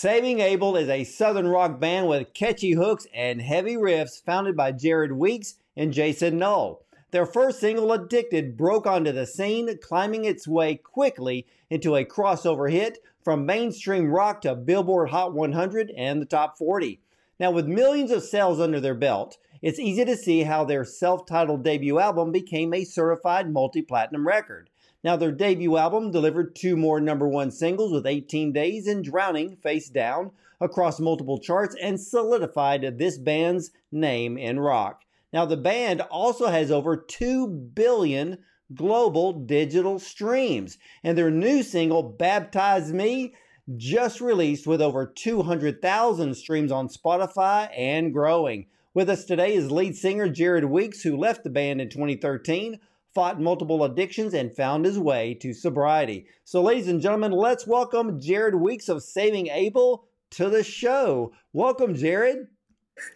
[0.00, 4.70] Saving Abel is a southern rock band with catchy hooks and heavy riffs founded by
[4.70, 6.84] Jared Weeks and Jason Null.
[7.10, 12.70] Their first single, Addicted, broke onto the scene, climbing its way quickly into a crossover
[12.70, 17.00] hit from mainstream rock to Billboard Hot 100 and the Top 40.
[17.40, 21.26] Now, with millions of sales under their belt, it's easy to see how their self
[21.26, 24.67] titled debut album became a certified multi platinum record.
[25.04, 29.56] Now, their debut album delivered two more number one singles with 18 Days and Drowning
[29.56, 35.02] Face Down across multiple charts and solidified this band's name in rock.
[35.32, 38.38] Now, the band also has over 2 billion
[38.74, 43.34] global digital streams, and their new single, Baptize Me,
[43.76, 48.66] just released with over 200,000 streams on Spotify and growing.
[48.94, 52.80] With us today is lead singer Jared Weeks, who left the band in 2013
[53.14, 56.26] fought multiple addictions, and found his way to sobriety.
[56.44, 61.32] So, ladies and gentlemen, let's welcome Jared Weeks of Saving Abel to the show.
[61.52, 62.48] Welcome, Jared.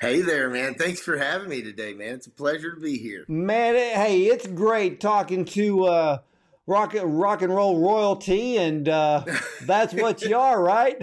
[0.01, 0.75] Hey there, man.
[0.75, 2.15] Thanks for having me today, man.
[2.15, 3.25] It's a pleasure to be here.
[3.29, 6.19] Man, hey, it's great talking to uh,
[6.67, 9.25] rock, rock and roll royalty, and uh,
[9.63, 10.97] that's what you are, right?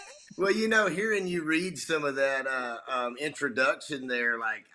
[0.36, 4.66] well, you know, hearing you read some of that uh, um, introduction there, like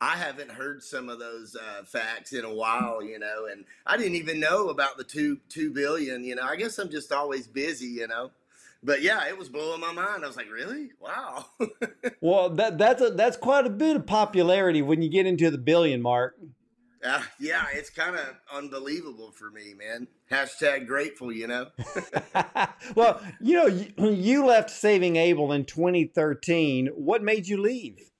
[0.00, 3.96] I haven't heard some of those uh, facts in a while, you know, and I
[3.96, 6.24] didn't even know about the two two billion.
[6.24, 8.30] You know, I guess I'm just always busy, you know.
[8.82, 10.24] But yeah, it was blowing my mind.
[10.24, 10.90] I was like, really?
[11.00, 11.46] Wow.
[12.20, 15.58] well, that that's a, that's quite a bit of popularity when you get into the
[15.58, 16.36] billion mark.
[17.02, 20.08] Uh, yeah, it's kind of unbelievable for me, man.
[20.30, 21.66] Hashtag grateful, you know.
[22.94, 26.88] well, you know, you, you left Saving Abel in 2013.
[26.88, 28.10] What made you leave?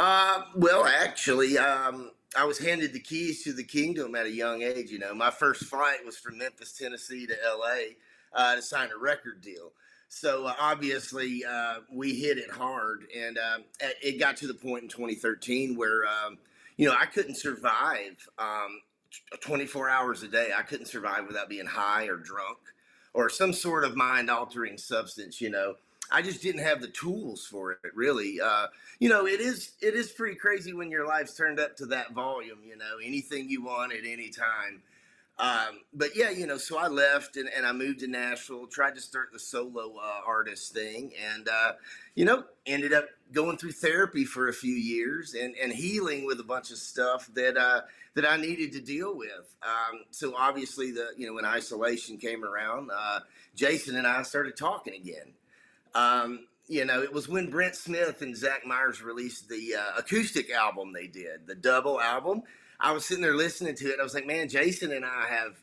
[0.00, 4.62] Uh, well, actually, um, I was handed the keys to the kingdom at a young
[4.62, 4.92] age.
[4.92, 7.96] You know, my first flight was from Memphis, Tennessee to LA
[8.32, 9.72] uh, to sign a record deal.
[10.08, 14.84] So uh, obviously, uh, we hit it hard, and um, it got to the point
[14.84, 16.38] in 2013 where um,
[16.76, 18.80] you know I couldn't survive um,
[19.40, 20.50] 24 hours a day.
[20.56, 22.58] I couldn't survive without being high or drunk
[23.14, 25.40] or some sort of mind altering substance.
[25.40, 25.74] You know.
[26.10, 28.40] I just didn't have the tools for it really.
[28.40, 31.86] Uh, you know, it is it is pretty crazy when your life's turned up to
[31.86, 32.58] that volume.
[32.64, 34.82] You know, anything you want at any time.
[35.38, 38.96] Um, but yeah, you know, so I left and, and I moved to Nashville, tried
[38.96, 41.72] to start the solo uh, artist thing, and uh,
[42.16, 46.40] you know, ended up going through therapy for a few years and, and healing with
[46.40, 47.82] a bunch of stuff that uh,
[48.14, 49.54] that I needed to deal with.
[49.62, 53.20] Um, so obviously, the you know, when isolation came around, uh,
[53.54, 55.34] Jason and I started talking again.
[55.94, 60.50] Um, you know, it was when Brent Smith and Zach Myers released the uh, acoustic
[60.50, 62.42] album they did, the double album.
[62.78, 64.00] I was sitting there listening to it.
[64.00, 65.56] I was like, man, Jason and I have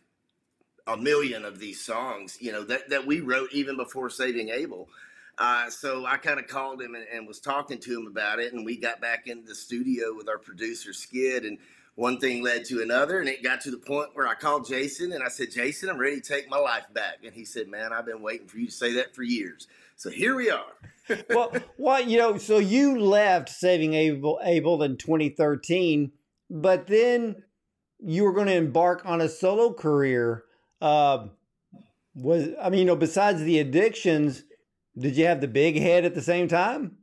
[0.88, 4.90] a million of these songs, you know, that, that we wrote even before Saving Abel.
[5.38, 8.54] Uh, so I kind of called him and, and, was talking to him about it.
[8.54, 11.46] And we got back into the studio with our producer, Skidd.
[11.46, 11.58] And
[11.96, 13.20] one thing led to another.
[13.20, 15.98] And it got to the point where I called Jason and I said, Jason, I'm
[15.98, 17.20] ready to take my life back.
[17.24, 19.68] And he said, man, I've been waiting for you to say that for years.
[19.96, 20.74] So here we are.
[21.30, 26.12] well, well, you know, so you left Saving Abel, Abel in 2013,
[26.50, 27.44] but then
[28.00, 30.44] you were going to embark on a solo career.
[30.82, 31.28] Uh,
[32.14, 34.44] was I mean, you know, besides the addictions,
[34.98, 36.98] did you have the big head at the same time?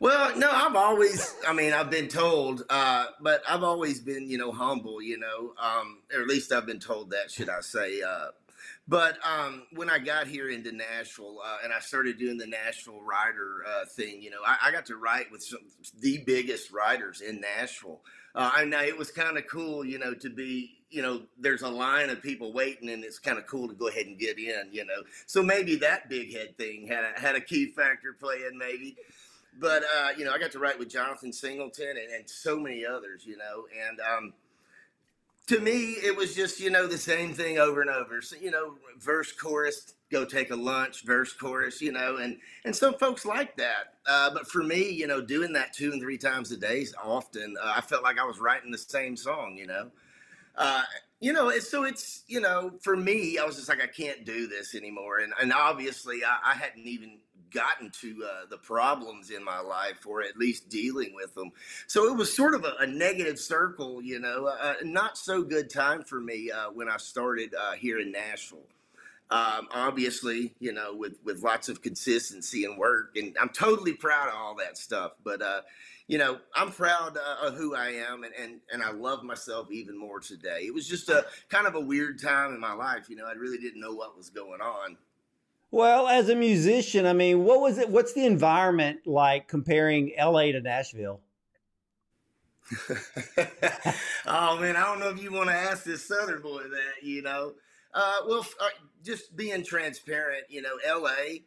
[0.00, 4.38] Well, no, I've always, I mean, I've been told, uh, but I've always been, you
[4.38, 8.02] know, humble, you know, um, or at least I've been told that, should I say.
[8.02, 8.28] Uh,
[8.88, 13.00] but um, when I got here into Nashville uh, and I started doing the Nashville
[13.00, 15.60] writer uh, thing, you know, I, I, got to write with some
[16.00, 18.00] the biggest writers in Nashville.
[18.34, 21.68] Uh, and it was kind of cool, you know, to be, you know, there's a
[21.68, 24.68] line of people waiting, and it's kind of cool to go ahead and get in,
[24.72, 25.02] you know.
[25.26, 28.96] So maybe that big head thing had a, had a key factor playing, maybe.
[29.58, 32.86] But uh, you know, I got to write with Jonathan Singleton and, and so many
[32.86, 34.32] others, you know, and um,
[35.48, 38.22] to me, it was just you know the same thing over and over.
[38.22, 42.74] So you know, verse chorus, go take a lunch, verse chorus, you know, and and
[42.74, 43.94] some folks like that.
[44.06, 47.56] Uh, but for me, you know, doing that two and three times a day, often
[47.62, 49.90] uh, I felt like I was writing the same song, you know.
[50.56, 50.82] Uh,
[51.20, 54.46] you know, so it's you know, for me, I was just like, I can't do
[54.46, 57.18] this anymore, and and obviously, I, I hadn't even
[57.52, 61.52] gotten to uh, the problems in my life or at least dealing with them.
[61.86, 65.70] So it was sort of a, a negative circle, you know, a, not so good
[65.70, 68.66] time for me uh, when I started uh, here in Nashville.
[69.30, 74.28] Um, obviously, you know, with, with lots of consistency and work, and I'm totally proud
[74.28, 75.12] of all that stuff.
[75.24, 75.62] But, uh,
[76.06, 79.70] you know, I'm proud uh, of who I am, and, and, and I love myself
[79.70, 80.64] even more today.
[80.64, 83.08] It was just a kind of a weird time in my life.
[83.08, 84.98] You know, I really didn't know what was going on.
[85.72, 87.88] Well, as a musician, I mean, what was it?
[87.88, 91.22] What's the environment like comparing LA to Nashville?
[94.26, 97.02] oh man, I don't know if you want to ask this Southern boy that.
[97.02, 97.54] You know,
[97.94, 98.68] uh, well, uh,
[99.02, 100.44] just being transparent.
[100.50, 101.38] You know, LA,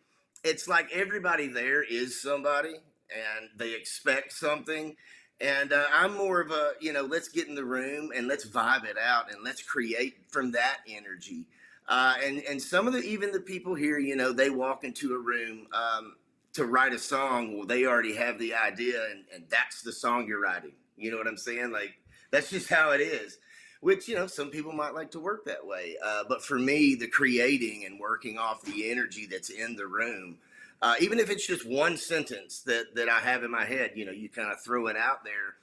[0.43, 4.95] it's like everybody there is somebody, and they expect something.
[5.39, 8.47] And uh, I'm more of a, you know, let's get in the room and let's
[8.47, 11.45] vibe it out and let's create from that energy.
[11.87, 15.13] Uh, and and some of the even the people here, you know, they walk into
[15.13, 16.15] a room um,
[16.53, 17.55] to write a song.
[17.55, 20.73] Well, they already have the idea, and, and that's the song you're writing.
[20.97, 21.71] You know what I'm saying?
[21.71, 21.95] Like
[22.31, 23.37] that's just how it is.
[23.81, 26.95] Which you know, some people might like to work that way, uh, but for me,
[26.95, 30.37] the creating and working off the energy that's in the room,
[30.81, 34.05] uh, even if it's just one sentence that that I have in my head, you
[34.05, 35.57] know, you kind of throw it out there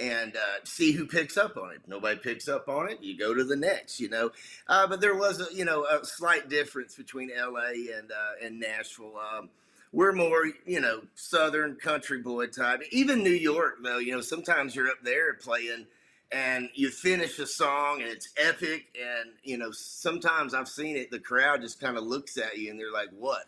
[0.00, 1.80] and uh, see who picks up on it.
[1.86, 4.30] Nobody picks up on it, you go to the next, you know.
[4.66, 7.72] Uh, but there was a you know a slight difference between L.A.
[7.96, 9.14] and uh, and Nashville.
[9.18, 9.50] Um,
[9.92, 12.82] we're more you know Southern country boy type.
[12.90, 15.86] Even New York though, you know, sometimes you're up there playing.
[16.32, 21.10] And you finish a song and it's epic, and you know sometimes I've seen it.
[21.10, 23.46] The crowd just kind of looks at you and they're like, "What?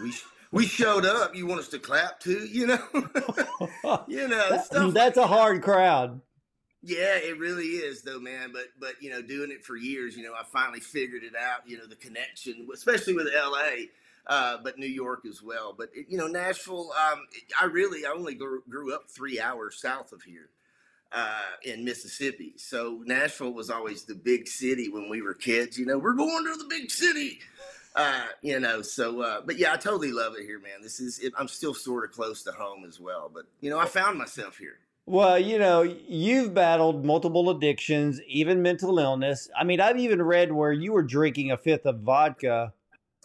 [0.00, 0.14] We
[0.50, 1.34] we showed up.
[1.34, 2.46] You want us to clap too?
[2.46, 2.84] You know,
[4.08, 6.20] you know, stuff that's like a hard crowd.
[6.82, 8.50] Yeah, it really is though, man.
[8.52, 11.68] But but you know, doing it for years, you know, I finally figured it out.
[11.68, 13.88] You know, the connection, especially with L.A.
[14.26, 15.74] Uh, but New York as well.
[15.76, 16.92] But you know, Nashville.
[16.92, 17.26] Um,
[17.60, 20.50] I really I only grew, grew up three hours south of here
[21.12, 22.54] uh, in Mississippi.
[22.56, 25.78] So Nashville was always the big city when we were kids.
[25.78, 27.40] You know, we're going to the big city.
[27.94, 30.82] Uh, you know, so uh, but yeah, I totally love it here, man.
[30.82, 33.78] This is it, I'm still sort of close to home as well, but you know,
[33.78, 34.78] I found myself here.
[35.06, 39.48] Well, you know, you've battled multiple addictions, even mental illness.
[39.58, 42.74] I mean, I've even read where you were drinking a fifth of vodka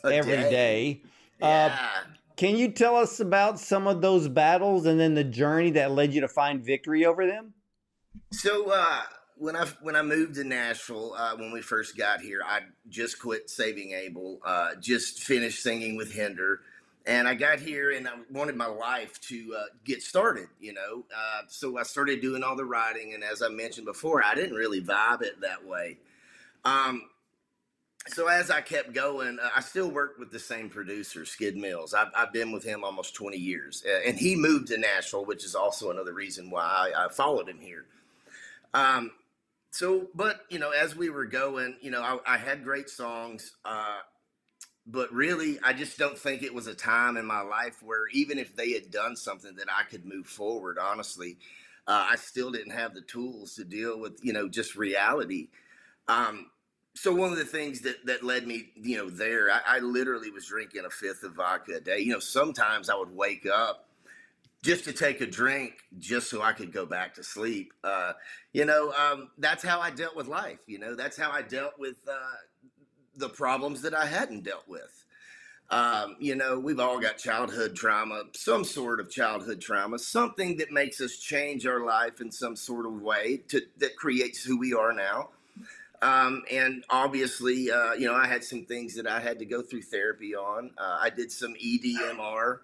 [0.03, 0.49] a every day.
[0.49, 1.01] day.
[1.41, 1.79] Uh, yeah.
[1.81, 2.03] Uh,
[2.37, 6.13] can you tell us about some of those battles and then the journey that led
[6.13, 7.53] you to find victory over them?
[8.31, 9.01] So, uh,
[9.37, 13.19] when I when I moved to Nashville uh, when we first got here, I just
[13.19, 16.61] quit Saving Abel, uh, just finished singing with Hinder,
[17.05, 21.05] and I got here and I wanted my life to uh, get started, you know.
[21.15, 24.55] Uh, so I started doing all the writing, and as I mentioned before, I didn't
[24.55, 25.97] really vibe it that way.
[26.65, 27.03] Um,
[28.07, 31.93] so as I kept going, uh, I still worked with the same producer, Skidd Mills.
[31.93, 35.55] I've, I've been with him almost 20 years, and he moved to Nashville, which is
[35.55, 37.85] also another reason why I, I followed him here.
[38.73, 39.11] Um,
[39.73, 43.53] so, but you know, as we were going, you know, I, I had great songs,
[43.65, 43.97] uh,
[44.85, 48.37] but really, I just don't think it was a time in my life where even
[48.37, 50.77] if they had done something that I could move forward.
[50.77, 51.37] Honestly,
[51.87, 55.47] uh, I still didn't have the tools to deal with, you know, just reality.
[56.07, 56.51] Um,
[56.93, 60.29] so one of the things that that led me, you know, there, I, I literally
[60.29, 61.97] was drinking a fifth of vodka a day.
[61.97, 63.89] You know, sometimes I would wake up
[64.63, 67.73] just to take a drink just so I could go back to sleep.
[67.83, 68.13] Uh,
[68.53, 70.59] you know, um, that's how I dealt with life.
[70.67, 72.37] You know, that's how I dealt with uh,
[73.17, 75.05] the problems that I hadn't dealt with.
[75.69, 80.71] Um, you know, we've all got childhood trauma, some sort of childhood trauma, something that
[80.71, 84.73] makes us change our life in some sort of way to, that creates who we
[84.73, 85.29] are now.
[86.01, 89.61] Um, and obviously, uh, you know, I had some things that I had to go
[89.61, 90.71] through therapy on.
[90.77, 92.59] Uh, I did some EDMR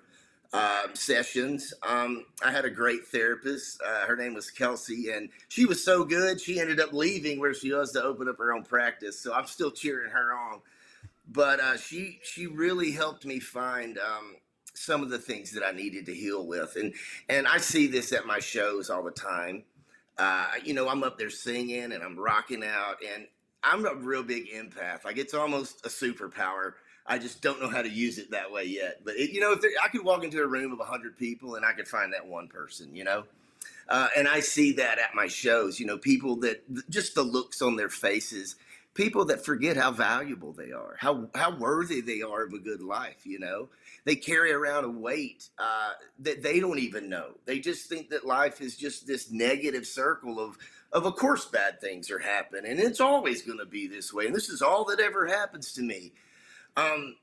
[0.52, 1.74] uh, sessions.
[1.88, 3.82] Um, I had a great therapist.
[3.86, 6.42] Uh, her name was Kelsey, and she was so good.
[6.42, 9.20] She ended up leaving where she was to open up her own practice.
[9.20, 10.62] So I'm still cheering her on.
[11.32, 14.36] But uh, she she really helped me find um,
[14.74, 16.94] some of the things that I needed to heal with, and
[17.30, 19.64] and I see this at my shows all the time.
[20.18, 23.28] Uh, you know, I'm up there singing and I'm rocking out, and
[23.64, 25.06] I'm a real big empath.
[25.06, 26.74] Like it's almost a superpower
[27.10, 29.02] I just don't know how to use it that way yet.
[29.04, 31.56] But it, you know, if there, I could walk into a room of hundred people
[31.56, 33.24] and I could find that one person, you know.
[33.90, 35.80] Uh, and I see that at my shows.
[35.80, 38.56] You know, people that just the looks on their faces,
[38.94, 42.82] people that forget how valuable they are, how how worthy they are of a good
[42.82, 43.26] life.
[43.26, 43.70] You know,
[44.06, 47.32] they carry around a weight uh, that they don't even know.
[47.46, 50.60] They just think that life is just this negative circle of
[50.92, 54.26] of of course bad things are happening and it's always going to be this way
[54.26, 56.12] and this is all that ever happens to me
[56.78, 57.16] um,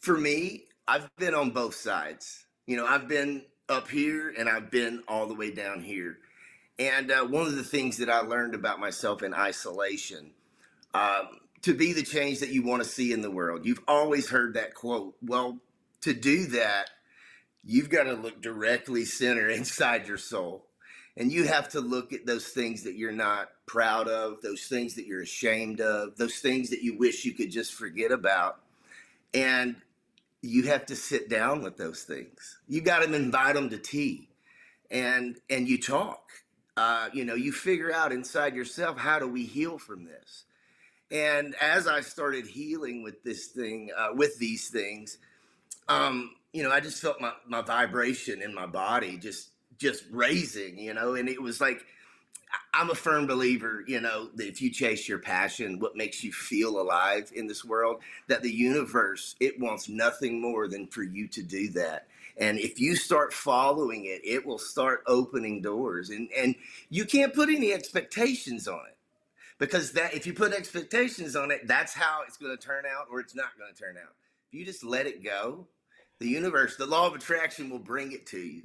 [0.00, 2.46] for me, I've been on both sides.
[2.66, 6.18] You know, I've been up here and I've been all the way down here.
[6.78, 10.32] And uh, one of the things that I learned about myself in isolation,
[10.94, 14.30] um, to be the change that you want to see in the world, you've always
[14.30, 15.14] heard that quote.
[15.22, 15.58] Well,
[16.00, 16.90] to do that,
[17.64, 20.66] you've got to look directly center inside your soul.
[21.16, 24.94] And you have to look at those things that you're not proud of, those things
[24.94, 28.62] that you're ashamed of, those things that you wish you could just forget about
[29.34, 29.76] and
[30.42, 32.58] you have to sit down with those things.
[32.68, 34.28] You got to invite them to tea,
[34.90, 36.30] and and you talk.
[36.76, 40.44] Uh, you know, you figure out inside yourself how do we heal from this.
[41.10, 45.18] And as I started healing with this thing, uh, with these things,
[45.88, 49.50] um, you know, I just felt my my vibration in my body just
[49.82, 50.78] just raising.
[50.78, 51.84] You know, and it was like
[52.74, 56.32] I'm a firm believer, you know, that if you chase your passion, what makes you
[56.32, 61.28] feel alive in this world, that the universe, it wants nothing more than for you
[61.28, 62.06] to do that.
[62.38, 66.08] And if you start following it, it will start opening doors.
[66.08, 66.54] And and
[66.88, 68.96] you can't put any expectations on it.
[69.58, 73.06] Because that if you put expectations on it, that's how it's going to turn out
[73.10, 74.14] or it's not going to turn out.
[74.48, 75.66] If you just let it go,
[76.18, 78.62] the universe, the law of attraction will bring it to you.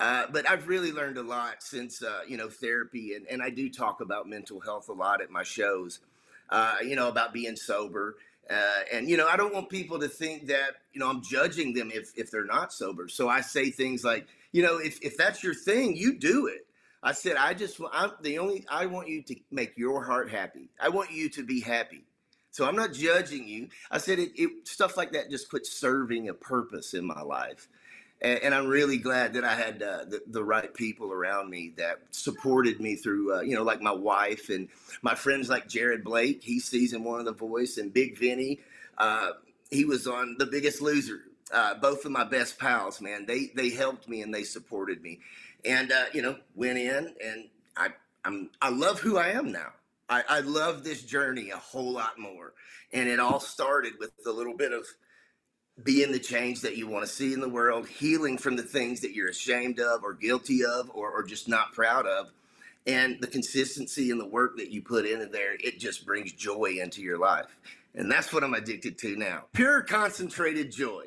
[0.00, 3.50] Uh, but I've really learned a lot since uh, you know therapy, and, and I
[3.50, 6.00] do talk about mental health a lot at my shows.
[6.48, 8.16] Uh, you know about being sober,
[8.48, 11.74] uh, and you know I don't want people to think that you know I'm judging
[11.74, 13.08] them if if they're not sober.
[13.08, 16.66] So I say things like, you know, if if that's your thing, you do it.
[17.02, 20.70] I said I just I'm the only I want you to make your heart happy.
[20.80, 22.04] I want you to be happy.
[22.52, 23.68] So I'm not judging you.
[23.90, 27.68] I said it, it stuff like that just quit serving a purpose in my life
[28.22, 31.72] and, and I'm really glad that I had uh, the, the right people around me
[31.76, 34.68] that supported me through, uh, you know, like my wife and
[35.02, 36.42] my friends like Jared Blake.
[36.42, 38.60] He's season one of The Voice, and Big Vinny.
[38.98, 39.30] Uh,
[39.70, 41.20] he was on The Biggest Loser.
[41.52, 45.18] Uh, both of my best pals, man, they they helped me and they supported me,
[45.64, 47.88] and uh, you know, went in and I
[48.24, 49.72] I'm I love who I am now.
[50.08, 52.52] I, I love this journey a whole lot more,
[52.92, 54.86] and it all started with a little bit of
[55.84, 59.00] being the change that you want to see in the world, healing from the things
[59.00, 62.30] that you're ashamed of or guilty of or, or just not proud of.
[62.86, 66.78] And the consistency in the work that you put in there, it just brings joy
[66.80, 67.56] into your life.
[67.94, 69.44] And that's what I'm addicted to now.
[69.52, 71.06] Pure concentrated joy.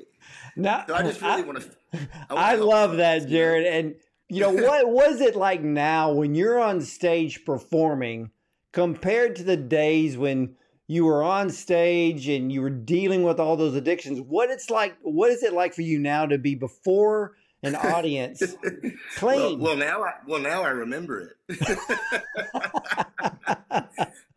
[0.56, 2.00] Now, so I just really I, want to.
[2.30, 3.66] I, I love that, Jared.
[3.66, 3.96] And
[4.30, 8.32] you know what was it like now when you're on stage performing
[8.72, 10.56] compared to the days when
[10.88, 14.96] you were on stage and you were dealing with all those addictions what it's like
[15.02, 18.44] what is it like for you now to be before an audience
[19.16, 21.80] clean well, well, now i well now i remember it.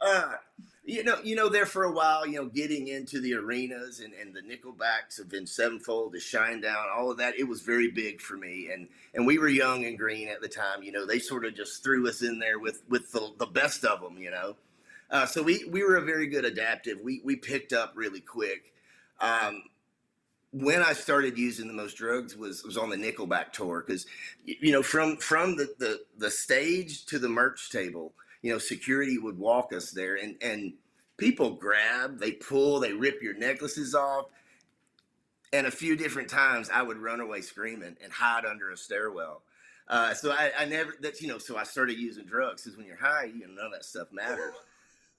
[0.00, 0.33] Uh,
[0.87, 4.15] you know you know there for a while you know getting into the arenas and,
[4.15, 8.21] and the nickelbacks of Avenged Sevenfold the Shinedown all of that it was very big
[8.21, 8.71] for me.
[8.73, 11.55] And and we were young and green at the time you know they sort of
[11.55, 14.57] just threw us in there with with the, the best of them you know
[15.10, 17.00] uh, so we we were a very good adaptive.
[17.02, 18.72] We we picked up really quick.
[19.20, 19.62] Um,
[20.52, 24.06] when I started using the most drugs was was on the Nickelback tour because
[24.44, 29.18] you know from from the, the the stage to the merch table, you know, security
[29.18, 30.72] would walk us there and and
[31.16, 34.26] people grab, they pull, they rip your necklaces off.
[35.52, 39.42] And a few different times I would run away screaming and hide under a stairwell.
[39.88, 42.86] Uh, so I, I never that you know so I started using drugs because when
[42.86, 44.54] you're high, you know none of that stuff matters.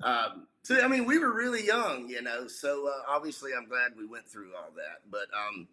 [0.01, 2.47] Um, so I mean, we were really young, you know.
[2.47, 5.09] So uh, obviously, I'm glad we went through all that.
[5.09, 5.67] But um,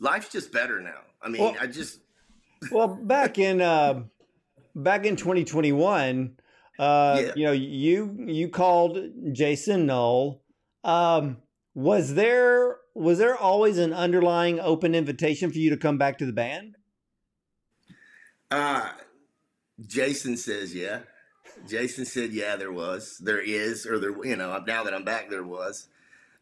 [0.00, 1.00] life's just better now.
[1.22, 2.00] I mean, well, I just
[2.72, 4.02] well back in uh,
[4.74, 6.36] back in 2021,
[6.78, 7.32] uh, yeah.
[7.36, 8.98] you know, you you called
[9.32, 10.42] Jason Null.
[10.84, 11.38] Um,
[11.74, 16.26] was there was there always an underlying open invitation for you to come back to
[16.26, 16.76] the band?
[18.50, 18.90] Uh
[19.86, 21.00] Jason says yeah.
[21.66, 25.30] Jason said, "Yeah, there was, there is, or there, you know, now that I'm back,
[25.30, 25.88] there was."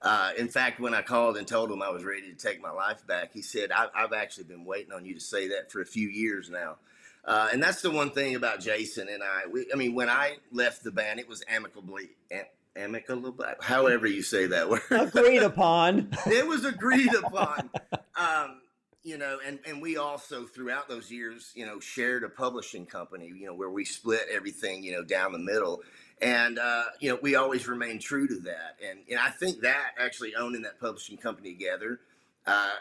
[0.02, 2.70] Uh, in fact, when I called and told him I was ready to take my
[2.70, 5.80] life back, he said, I, have actually been waiting on you to say that for
[5.80, 6.76] a few years now."
[7.24, 9.46] Uh, and that's the one thing about Jason and I.
[9.50, 12.10] We, I mean, when I left the band, it was amicably.
[12.30, 12.44] Am,
[12.76, 14.82] amicably, however you say that word.
[14.90, 16.10] Agreed upon.
[16.26, 17.70] it was agreed upon.
[18.18, 18.62] Um,
[19.06, 23.28] you know, and, and we also throughout those years, you know, shared a publishing company,
[23.28, 25.80] you know, where we split everything, you know, down the middle.
[26.20, 28.78] And, uh, you know, we always remained true to that.
[28.84, 32.00] And, and I think that actually owning that publishing company together
[32.48, 32.72] uh,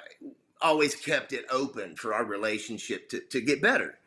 [0.59, 3.99] always kept it open for our relationship to, to get better.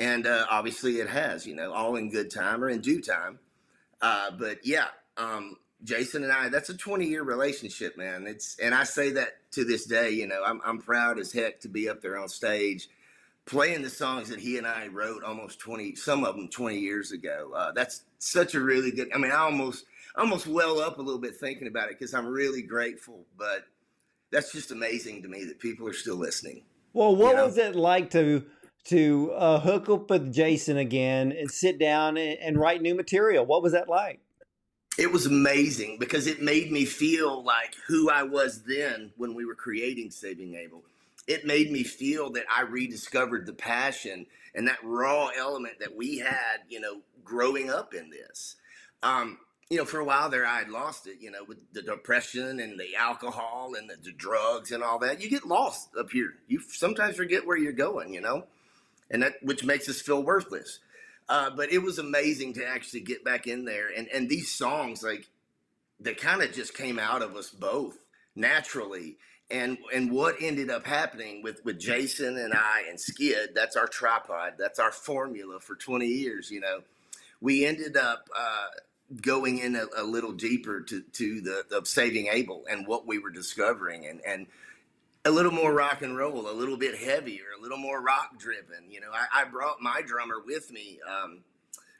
[0.00, 3.38] And uh, obviously it has, you know, all in good time or in due time.
[4.00, 8.26] Uh, but yeah, um, Jason and I, that's a 20 year relationship, man.
[8.26, 11.60] It's, and I say that to this day, you know, I'm, I'm proud as heck
[11.60, 12.88] to be up there on stage
[13.44, 17.12] playing the songs that he and I wrote almost 20, some of them 20 years
[17.12, 17.52] ago.
[17.54, 19.84] Uh, that's such a really good, I mean, I almost,
[20.16, 23.64] almost well up a little bit thinking about it because I'm really grateful, but
[24.30, 26.62] that's just amazing to me that people are still listening.
[26.92, 27.46] Well, what you know?
[27.46, 28.44] was it like to,
[28.84, 33.44] to uh, hook up with Jason again and sit down and, and write new material?
[33.44, 34.20] What was that like?
[34.98, 39.44] It was amazing because it made me feel like who I was then when we
[39.44, 40.82] were creating Saving Abel.
[41.26, 46.18] It made me feel that I rediscovered the passion and that raw element that we
[46.18, 48.56] had, you know, growing up in this.
[49.02, 49.38] Um,
[49.70, 52.60] you know, for a while there, I had lost it, you know, with the depression
[52.60, 55.22] and the alcohol and the, the drugs and all that.
[55.22, 56.34] You get lost up here.
[56.46, 58.44] You sometimes forget where you're going, you know,
[59.10, 60.80] and that which makes us feel worthless.
[61.28, 63.88] Uh, but it was amazing to actually get back in there.
[63.96, 65.28] And, and these songs, like,
[66.00, 67.98] they kind of just came out of us both
[68.34, 69.16] naturally.
[69.50, 73.86] And, and what ended up happening with, with Jason and I and Skidd, that's our
[73.86, 76.80] tripod, that's our formula for 20 years, you know.
[77.40, 78.68] We ended up uh,
[79.20, 83.18] going in a, a, little deeper to, to the, the saving Abel and what we
[83.18, 84.06] were discovering.
[84.06, 84.46] And, and
[85.24, 88.90] a little more rock and roll, a little bit heavier, a little more rock driven.
[88.90, 91.40] You know, I, I brought my drummer with me um,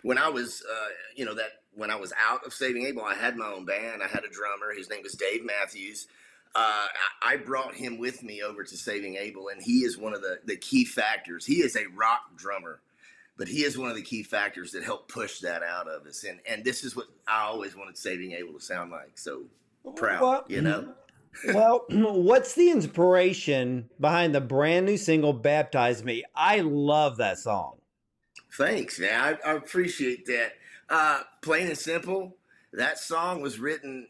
[0.03, 3.15] when I was, uh, you know, that when I was out of Saving Abel, I
[3.15, 4.03] had my own band.
[4.03, 4.75] I had a drummer.
[4.77, 6.09] His name was Dave Matthews.
[6.55, 6.87] Uh,
[7.23, 10.21] I, I brought him with me over to Saving Abel, and he is one of
[10.21, 11.47] the, the key factors.
[11.47, 12.81] He is a rock drummer,
[13.39, 16.25] but he is one of the key factors that helped push that out of us.
[16.25, 19.17] And and this is what I always wanted Saving Abel to sound like.
[19.17, 19.45] So
[19.97, 20.93] proud, well, you know
[21.47, 26.25] well, what's the inspiration behind the brand new single "Baptize Me"?
[26.35, 27.79] I love that song.
[28.57, 29.39] Thanks, man.
[29.45, 30.53] I, I appreciate that.
[30.89, 32.37] Uh, plain and simple,
[32.73, 34.09] that song was written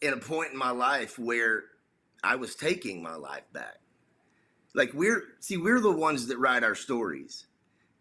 [0.00, 1.64] in a point in my life where
[2.24, 3.78] I was taking my life back.
[4.74, 7.46] Like we're see, we're the ones that write our stories.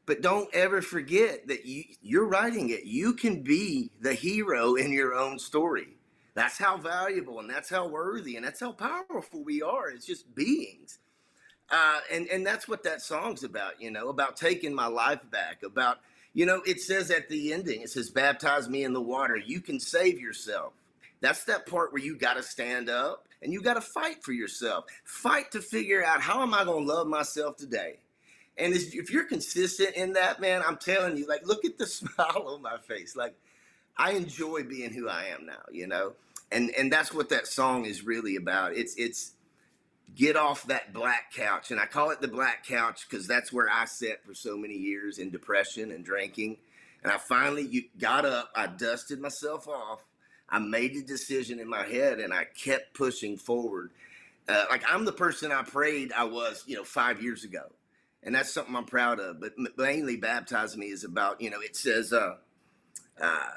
[0.05, 2.85] But don't ever forget that you, you're writing it.
[2.85, 5.97] You can be the hero in your own story.
[6.33, 9.89] That's how valuable and that's how worthy and that's how powerful we are.
[9.89, 10.99] It's just beings.
[11.69, 15.63] Uh, and, and that's what that song's about, you know, about taking my life back,
[15.63, 15.99] about,
[16.33, 19.37] you know, it says at the ending, it says, baptize me in the water.
[19.37, 20.73] You can save yourself.
[21.21, 24.33] That's that part where you got to stand up and you got to fight for
[24.33, 24.85] yourself.
[25.03, 27.99] Fight to figure out how am I going to love myself today?
[28.57, 32.47] And if you're consistent in that, man, I'm telling you, like, look at the smile
[32.47, 33.15] on my face.
[33.15, 33.35] Like,
[33.97, 36.13] I enjoy being who I am now, you know?
[36.51, 38.75] And and that's what that song is really about.
[38.75, 39.33] It's it's
[40.15, 41.71] get off that black couch.
[41.71, 44.75] And I call it the black couch because that's where I sat for so many
[44.75, 46.57] years in depression and drinking.
[47.03, 50.03] And I finally got up, I dusted myself off,
[50.49, 53.91] I made a decision in my head, and I kept pushing forward.
[54.47, 57.71] Uh, like I'm the person I prayed I was, you know, five years ago,
[58.21, 59.39] and that's something I'm proud of.
[59.39, 62.35] But mainly, baptize me is about, you know, it says, uh,
[63.19, 63.49] uh,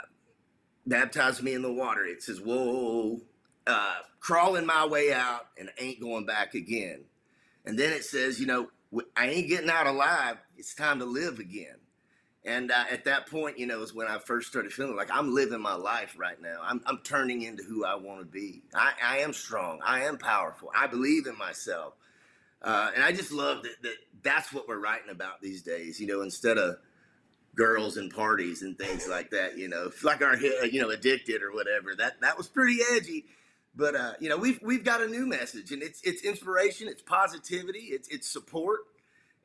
[0.87, 2.05] baptize me in the water.
[2.05, 3.21] It says, whoa,
[3.67, 7.05] uh, crawling my way out and ain't going back again.
[7.65, 8.69] And then it says, you know,
[9.17, 10.37] I ain't getting out alive.
[10.57, 11.77] It's time to live again.
[12.45, 15.35] And uh, at that point, you know, is when I first started feeling like I'm
[15.35, 16.61] living my life right now.
[16.63, 18.63] I'm, I'm turning into who I want to be.
[18.75, 19.81] I, I, am strong.
[19.83, 20.71] I am powerful.
[20.77, 21.95] I believe in myself.
[22.61, 26.07] Uh, and I just love that, that that's what we're writing about these days, you
[26.07, 26.77] know, instead of
[27.55, 29.59] girls and parties and things like that.
[29.59, 31.95] You know, like our you know addicted or whatever.
[31.95, 33.27] That that was pretty edgy.
[33.77, 37.03] But uh, you know, we've we've got a new message, and it's it's inspiration, it's
[37.03, 38.81] positivity, it's it's support,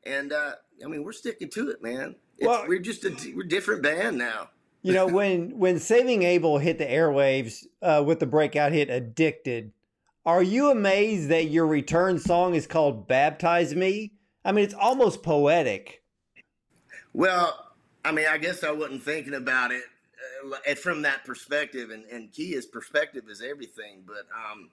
[0.04, 0.52] and uh,
[0.84, 2.14] I mean we're sticking to it, man.
[2.38, 4.50] It's, well, we're just a we're different band now.
[4.82, 9.72] You know, when when Saving Abel hit the airwaves uh, with the breakout hit "Addicted,"
[10.24, 14.12] are you amazed that your return song is called "Baptize Me"?
[14.44, 16.02] I mean, it's almost poetic.
[17.12, 17.69] Well,
[18.04, 19.82] I mean, I guess I wasn't thinking about it
[20.68, 24.02] uh, from that perspective, and, and Kia's perspective is everything.
[24.06, 24.70] But um,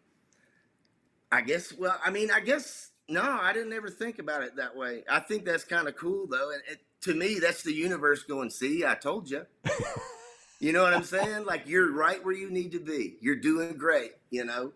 [1.32, 4.76] I guess, well, I mean, I guess no, I didn't ever think about it that
[4.76, 5.04] way.
[5.10, 8.50] I think that's kind of cool, though, and it, to me, that's the universe going.
[8.50, 9.46] See, I told you.
[10.60, 11.46] you know what I'm saying?
[11.46, 13.18] Like you're right where you need to be.
[13.22, 14.14] You're doing great.
[14.30, 14.74] You know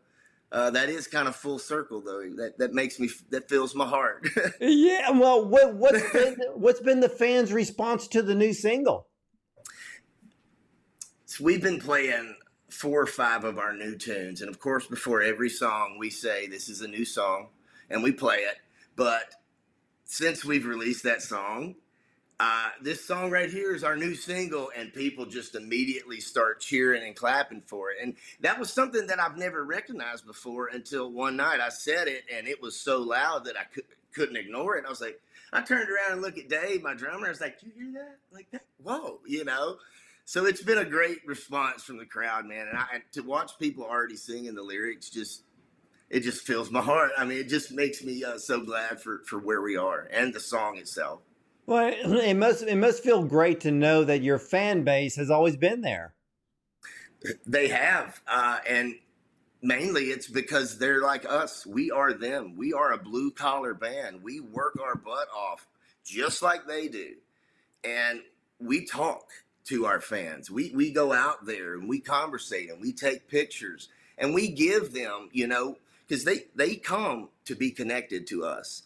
[0.52, 2.24] uh, that is kind of full circle though.
[2.36, 4.28] That that makes me that fills my heart.
[4.60, 5.10] yeah.
[5.12, 9.08] Well, what what's been what's been the fans' response to the new single?
[11.26, 12.36] So we've been playing
[12.70, 16.48] four or five of our new tunes, and of course, before every song, we say
[16.48, 17.48] this is a new song,
[17.90, 18.58] and we play it.
[18.98, 19.36] But
[20.04, 21.76] since we've released that song,
[22.44, 27.04] uh, this song right here is our new single, and people just immediately start cheering
[27.04, 27.98] and clapping for it.
[28.02, 32.24] And that was something that I've never recognized before until one night I said it,
[32.34, 34.86] and it was so loud that I could, couldn't ignore it.
[34.88, 35.22] I was like,
[35.54, 37.28] I turned around and looked at Dave, my drummer.
[37.28, 38.18] I was like, "You hear that?
[38.32, 38.64] Like that?
[38.82, 39.78] Whoa!" You know.
[40.26, 42.68] So it's been a great response from the crowd, man.
[42.68, 45.44] And, I, and to watch people already singing the lyrics, just
[46.10, 47.12] it just fills my heart.
[47.20, 50.34] I mean, it just makes me uh, so glad for for where we are and
[50.34, 51.22] the song itself.
[51.66, 55.58] Well, it must it must feel great to know that your fan base has always
[55.58, 56.14] been there.
[57.46, 58.96] They have, uh, and
[59.62, 61.66] mainly it's because they're like us.
[61.66, 62.56] We are them.
[62.58, 64.24] We are a blue collar band.
[64.24, 65.68] We work our butt off
[66.04, 67.14] just like they do,
[67.84, 68.22] and
[68.60, 69.28] we talk
[69.66, 70.50] to our fans.
[70.50, 74.94] We we go out there and we conversate and we take pictures and we give
[74.94, 78.84] them, you know, because they they come to be connected to us,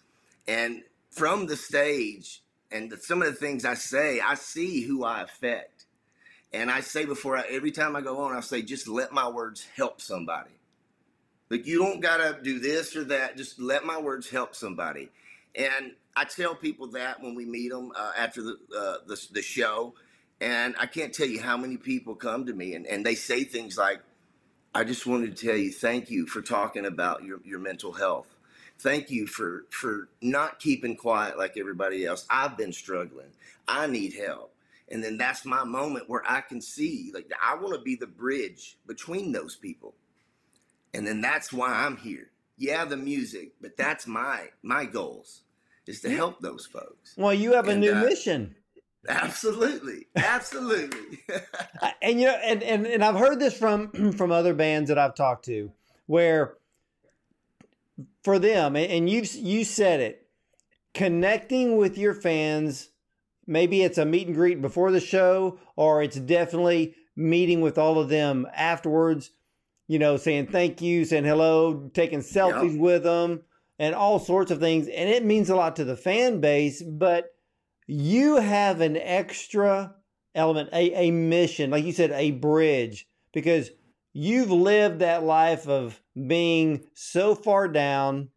[0.47, 2.41] and from the stage
[2.75, 5.85] and some of the things I say, I see who I affect,
[6.51, 9.29] and I say before I, every time I go on, I say just let my
[9.29, 10.51] words help somebody.
[11.49, 13.38] Like you don't gotta do this or that.
[13.38, 15.09] Just let my words help somebody.
[15.55, 19.41] And I tell people that when we meet them uh, after the, uh, the the
[19.41, 19.93] show,
[20.41, 23.43] and I can't tell you how many people come to me and, and they say
[23.43, 24.01] things like,
[24.73, 28.34] "I just wanted to tell you thank you for talking about your your mental health.
[28.79, 32.25] Thank you for for not keeping quiet like everybody else.
[32.29, 33.31] I've been struggling.
[33.67, 34.53] I need help."
[34.88, 38.05] And then that's my moment where I can see, like, I want to be the
[38.05, 39.95] bridge between those people
[40.95, 42.29] and then that's why I'm here.
[42.57, 45.41] Yeah, the music, but that's my my goals
[45.88, 47.13] is to help those folks.
[47.17, 48.55] Well, you have and, a new uh, mission.
[49.07, 51.19] Absolutely, absolutely.
[52.01, 55.15] and you know, and, and and I've heard this from from other bands that I've
[55.15, 55.69] talked to,
[56.05, 56.55] where
[58.23, 60.27] for them, and you you said it,
[60.93, 62.89] connecting with your fans.
[63.47, 67.99] Maybe it's a meet and greet before the show, or it's definitely meeting with all
[67.99, 69.29] of them afterwards
[69.88, 72.81] you know, saying thank you, saying hello, taking selfies yep.
[72.81, 73.41] with them,
[73.77, 74.88] and all sorts of things.
[74.88, 77.34] And it means a lot to the fan base, but
[77.88, 79.93] you have an extra
[80.34, 83.69] element, a, a mission, like you said, a bridge, because
[84.17, 88.30] you've lived that life of being so far down.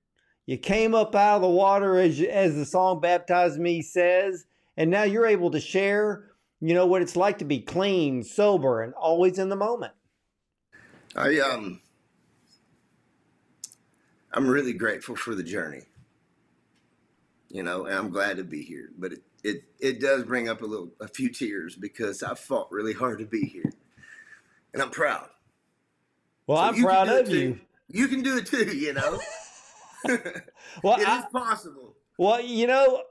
[0.44, 4.44] You came up out of the water, as, as the song Baptize Me says,
[4.76, 6.24] and now you're able to share,
[6.60, 9.92] you know, what it's like to be clean, sober, and always in the moment.
[11.14, 11.80] I um
[14.32, 15.82] I'm really grateful for the journey.
[17.48, 18.90] You know, and I'm glad to be here.
[18.98, 22.72] But it it, it does bring up a little a few tears because I fought
[22.72, 23.72] really hard to be here.
[24.72, 25.28] And I'm proud.
[26.48, 27.60] Well, so I'm proud of you.
[27.88, 29.20] You can do it too, you know.
[30.82, 31.94] well, it I, is possible.
[32.18, 33.02] Well, you know,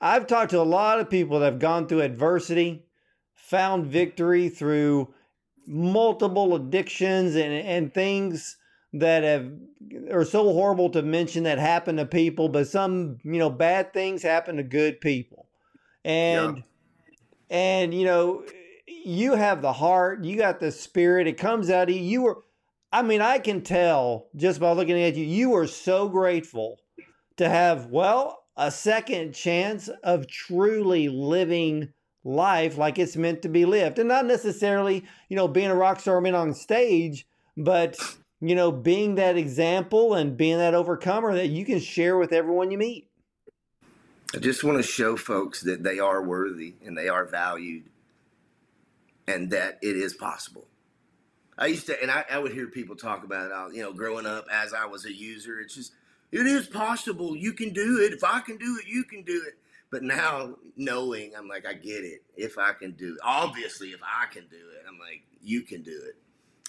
[0.00, 2.86] I've talked to a lot of people that have gone through adversity,
[3.34, 5.12] found victory through
[5.66, 8.56] multiple addictions and, and things
[8.94, 9.52] that have
[10.10, 14.22] are so horrible to mention that happen to people, but some, you know, bad things
[14.22, 15.46] happen to good people.
[16.04, 17.56] And yeah.
[17.56, 18.42] and you know,
[19.04, 22.02] you have the heart, you got the spirit, it comes out of you.
[22.02, 22.38] You were
[22.92, 26.80] I mean, I can tell just by looking at you, you are so grateful
[27.36, 31.92] to have, well, a second chance of truly living
[32.24, 33.98] life like it's meant to be lived.
[33.98, 37.26] And not necessarily, you know, being a rock star and on stage,
[37.56, 37.96] but,
[38.40, 42.72] you know, being that example and being that overcomer that you can share with everyone
[42.72, 43.08] you meet.
[44.34, 47.84] I just want to show folks that they are worthy and they are valued
[49.30, 50.66] and that it is possible.
[51.56, 54.26] I used to, and I, I would hear people talk about it, you know, growing
[54.26, 55.60] up as I was a user.
[55.60, 55.92] It's just,
[56.32, 57.36] it is possible.
[57.36, 58.12] You can do it.
[58.12, 59.54] If I can do it, you can do it.
[59.90, 62.22] But now knowing, I'm like, I get it.
[62.36, 65.82] If I can do it, obviously, if I can do it, I'm like, you can
[65.82, 66.16] do it.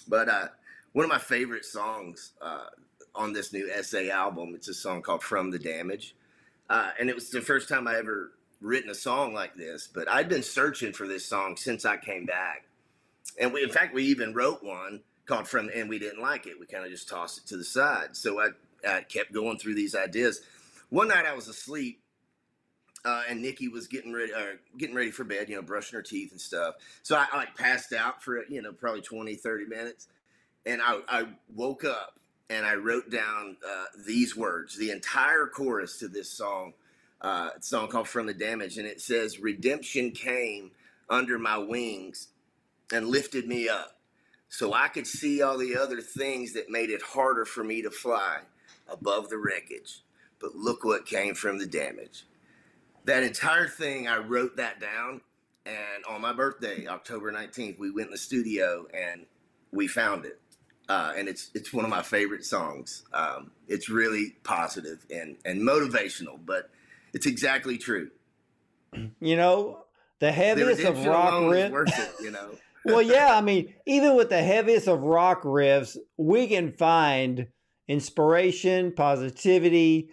[0.08, 0.48] But uh,
[0.92, 2.66] one of my favorite songs uh,
[3.14, 6.16] on this new SA album, it's a song called From the Damage.
[6.68, 9.88] Uh, and it was the first time I ever written a song like this.
[9.92, 12.64] But I'd been searching for this song since I came back.
[13.38, 16.58] And we, in fact, we even wrote one called From, and we didn't like it.
[16.58, 18.16] We kind of just tossed it to the side.
[18.16, 18.48] So I,
[18.88, 20.40] I kept going through these ideas.
[20.88, 22.02] One night I was asleep
[23.04, 26.02] uh, and Nikki was getting ready, uh, getting ready for bed, you know, brushing her
[26.02, 26.74] teeth and stuff.
[27.02, 30.08] So I, I, like passed out for, you know, probably 20, 30 minutes.
[30.66, 35.98] And I, I woke up and I wrote down uh, these words, the entire chorus
[35.98, 36.74] to this song,
[37.22, 38.78] uh, song called From the Damage.
[38.78, 40.72] And it says, Redemption came
[41.08, 42.28] under my wings
[42.92, 43.98] and lifted me up
[44.48, 47.90] so I could see all the other things that made it harder for me to
[47.90, 48.40] fly
[48.88, 50.02] above the wreckage.
[50.40, 52.24] But look what came from the damage
[53.04, 55.20] that entire thing, I wrote that down.
[55.64, 59.26] And on my birthday, October 19th, we went in the studio and
[59.70, 60.40] we found it.
[60.88, 63.04] Uh, and it's it's one of my favorite songs.
[63.12, 66.70] Um, it's really positive and, and motivational, but
[67.12, 68.10] it's exactly true.
[69.20, 69.84] You know,
[70.20, 72.20] the heaviest the of rock riffs.
[72.20, 72.58] you know.
[72.84, 77.46] well, yeah, I mean, even with the heaviest of rock riffs, we can find
[77.88, 80.10] inspiration, positivity,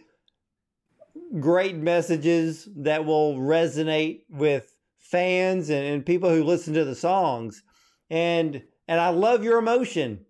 [1.40, 7.64] great messages that will resonate with fans and, and people who listen to the songs.
[8.10, 10.26] and and I love your emotion.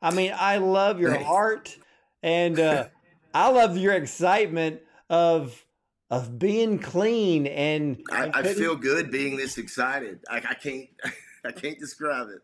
[0.00, 1.26] I mean, I love your Thanks.
[1.26, 1.76] heart,
[2.22, 2.86] and uh,
[3.34, 5.64] I love your excitement of
[6.10, 10.20] of being clean and, I, and I putting- feel good being this excited.
[10.28, 10.88] I, I can't
[11.44, 12.42] I can't describe it.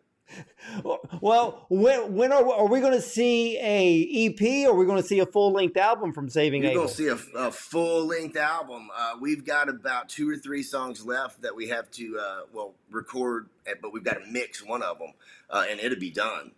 [1.21, 4.67] Well, when when are, are we going to see a EP?
[4.67, 7.09] Or are we going to see a full length album from Saving You're gonna see
[7.09, 8.89] a, a full length album.
[8.97, 12.75] Uh, we've got about two or three songs left that we have to uh, well
[12.91, 15.13] record, eh, but we've got to mix one of them,
[15.51, 16.53] uh, and it'll be done.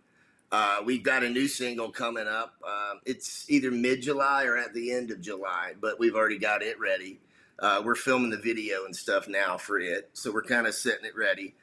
[0.51, 2.55] Uh, we've got a new single coming up.
[2.65, 6.61] Um, it's either mid July or at the end of July, but we've already got
[6.61, 7.19] it ready.
[7.59, 11.05] Uh, we're filming the video and stuff now for it, so we're kind of setting
[11.05, 11.55] it ready.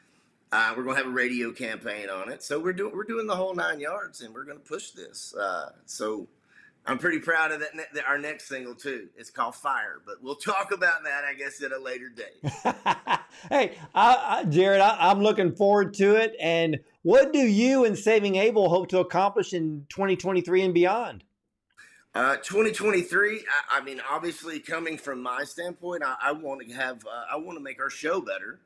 [0.52, 3.34] Uh, we're gonna have a radio campaign on it, so we're doing we're doing the
[3.34, 5.34] whole nine yards, and we're gonna push this.
[5.34, 6.28] Uh, so
[6.86, 7.74] I'm pretty proud of that.
[7.74, 9.08] Ne- that our next single too.
[9.16, 12.52] It's called Fire, but we'll talk about that, I guess, at a later date.
[13.50, 16.34] hey, I, I, Jared, I, I'm looking forward to it.
[16.40, 21.24] And what do you and Saving Abel hope to accomplish in 2023 and beyond?
[22.14, 23.40] Uh, 2023.
[23.70, 27.58] I, I mean, obviously, coming from my standpoint, I, want to have, uh, I want
[27.58, 28.60] to make our show better.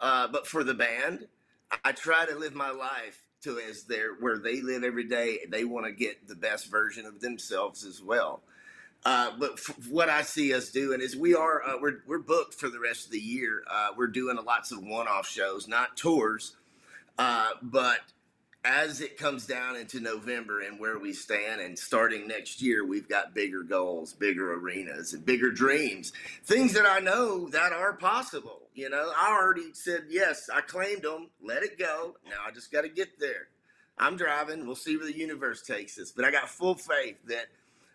[0.00, 1.26] Uh, but for the band,
[1.70, 5.40] I, I try to live my life to as their where they live every day.
[5.48, 8.42] They want to get the best version of themselves as well.
[9.04, 12.54] Uh, but f- what I see us doing is we are uh, we're we're booked
[12.54, 13.64] for the rest of the year.
[13.68, 16.56] Uh, we're doing lots of one-off shows, not tours.
[17.18, 17.98] Uh, but
[18.64, 23.08] as it comes down into November and where we stand, and starting next year, we've
[23.08, 26.12] got bigger goals, bigger arenas, and bigger dreams.
[26.44, 28.60] Things that I know that are possible.
[28.74, 30.48] You know, I already said yes.
[30.52, 31.30] I claimed them.
[31.42, 32.16] Let it go.
[32.24, 33.48] Now I just got to get there.
[33.98, 34.64] I'm driving.
[34.64, 36.12] We'll see where the universe takes us.
[36.12, 37.46] But I got full faith that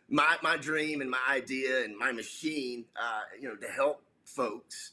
[0.10, 4.92] my my dream and my idea and my machine, uh, you know, to help folks,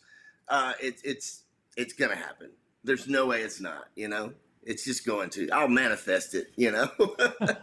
[0.48, 1.42] uh, it's it's
[1.76, 2.50] it's gonna happen.
[2.84, 3.86] There's no way it's not.
[3.96, 5.48] You know, it's just going to.
[5.50, 6.48] I'll manifest it.
[6.56, 6.88] You know,
[7.38, 7.58] that's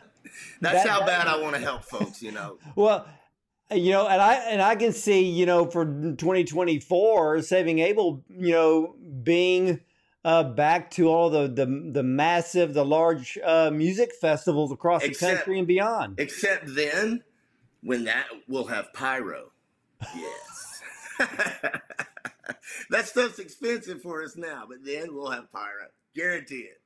[0.62, 2.22] That- how that- bad I want to help folks.
[2.22, 3.06] You know, Well,
[3.72, 8.52] you know, and I and I can see, you know, for 2024, Saving Abel, you
[8.52, 9.80] know, being
[10.26, 15.14] uh, back to all the the the massive, the large uh, music festivals across the
[15.14, 16.20] country and beyond.
[16.20, 17.24] except then
[17.84, 19.52] when that we'll have pyro.
[20.16, 20.82] Yes.
[22.90, 25.88] that stuff's expensive for us now, but then we'll have pyro.
[26.16, 26.82] Guarantee it.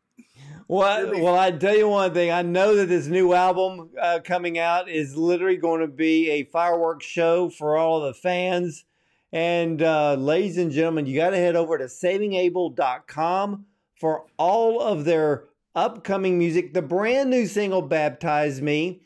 [0.68, 1.22] Well, Really?
[1.22, 2.32] well, I tell you one thing.
[2.32, 6.44] I know that this new album uh, coming out is literally going to be a
[6.46, 8.86] fireworks show for all the fans.
[9.32, 13.66] And uh, ladies and gentlemen, you got to head over to savingabel.com
[14.00, 19.02] for all of their upcoming music, the brand new single "Baptize Me,"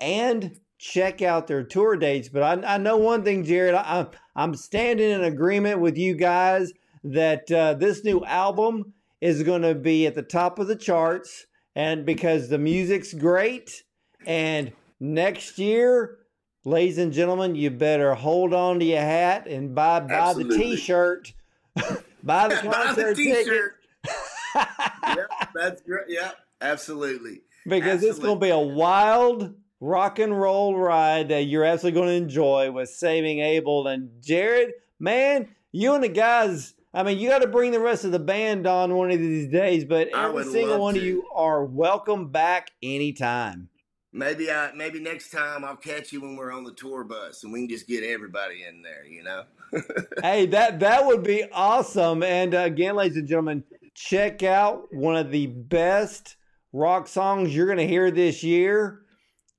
[0.00, 2.28] and check out their tour dates.
[2.28, 3.74] But I, I know one thing, Jared.
[3.74, 6.72] I, I'm I'm standing in agreement with you guys
[7.04, 11.46] that uh, this new album is going to be at the top of the charts
[11.74, 13.82] and because the music's great
[14.26, 16.18] and next year
[16.64, 20.56] ladies and gentlemen you better hold on to your hat and buy buy Absolutely.
[20.56, 21.32] the t-shirt
[21.76, 23.72] buy the Buy the concert ticket
[24.54, 26.06] yep, that's great.
[26.08, 27.42] Yep, absolutely.
[27.66, 32.08] because it's going to be a wild rock and roll ride that you're absolutely going
[32.08, 37.28] to enjoy with saving abel and jared man you and the guys I mean, you
[37.28, 40.44] got to bring the rest of the band on one of these days, but every
[40.44, 43.68] single one of you are welcome back anytime.
[44.10, 47.52] Maybe I maybe next time I'll catch you when we're on the tour bus and
[47.52, 49.44] we can just get everybody in there, you know?
[50.22, 52.22] hey, that that would be awesome.
[52.22, 53.64] And uh, again, ladies and gentlemen,
[53.94, 56.36] check out one of the best
[56.72, 59.02] rock songs you're going to hear this year.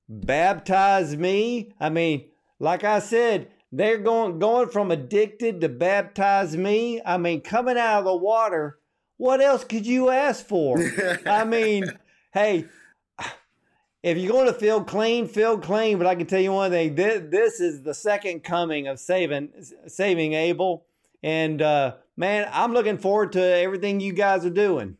[0.10, 1.72] Baptize Me.
[1.80, 2.26] I mean,
[2.60, 7.02] like I said, they're going going from addicted to baptize me.
[7.06, 8.80] I mean, coming out of the water.
[9.18, 10.80] What else could you ask for?
[11.26, 11.86] I mean,
[12.34, 12.66] hey,
[14.02, 15.98] if you're going to feel clean, feel clean.
[15.98, 19.50] But I can tell you one thing: this, this is the second coming of saving
[19.88, 20.86] saving Abel,
[21.22, 24.98] and uh, man, I'm looking forward to everything you guys are doing.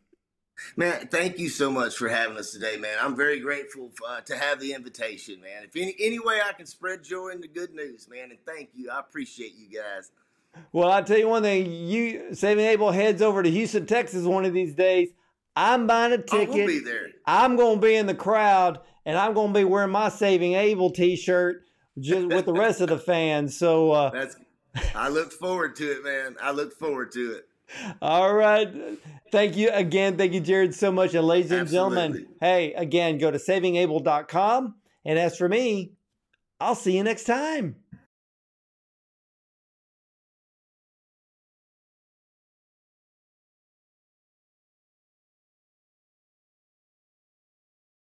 [0.76, 2.96] Man, thank you so much for having us today, man.
[3.00, 5.64] I'm very grateful uh, to have the invitation, man.
[5.64, 8.70] If any, any way I can spread joy and the good news, man, and thank
[8.74, 8.90] you.
[8.90, 10.10] I appreciate you guys.
[10.72, 14.44] Well, I'll tell you one thing: you saving Abel heads over to Houston, Texas, one
[14.44, 15.10] of these days.
[15.56, 16.54] I'm buying a Oh, ticket.
[16.54, 17.08] we'll be there.
[17.26, 20.54] I'm going to be in the crowd, and I'm going to be wearing my Saving
[20.54, 21.64] Abel T-shirt
[21.98, 23.56] just with the rest of the fans.
[23.56, 24.36] So, uh, That's.
[24.94, 26.36] I look forward to it, man.
[26.40, 27.48] I look forward to it.
[28.02, 28.68] All right,
[29.30, 30.16] thank you again.
[30.16, 31.14] Thank you, Jared, so much.
[31.14, 34.74] And ladies and gentlemen, hey, again, go to savingabel.com.
[35.04, 35.92] And as for me,
[36.60, 37.76] I'll see you next time.